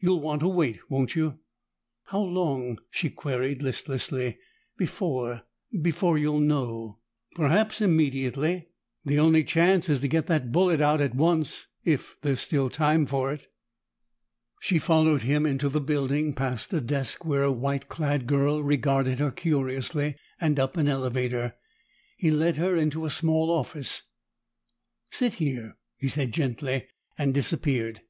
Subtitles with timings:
[0.00, 1.38] "You'll want to wait, won't you?"
[2.04, 4.38] "How long," she queried listlessly,
[4.78, 5.42] "before
[5.82, 7.00] before you'll know?"
[7.34, 8.68] "Perhaps immediately.
[9.04, 13.04] The only chance is to get that bullet out at once if there's still time
[13.04, 13.48] for it."
[14.60, 19.18] She followed him into the building, past a desk where a white clad girl regarded
[19.18, 21.54] her curiously, and up an elevator.
[22.16, 24.04] He led her into a small office.
[25.10, 26.86] "Sit here," he said gently,
[27.18, 28.00] and disappeared.